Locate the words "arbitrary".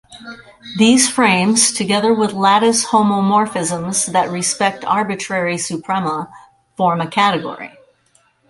4.83-5.59